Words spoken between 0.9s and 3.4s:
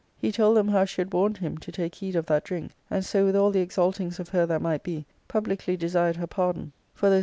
had warned him to take heed of that drink; and so with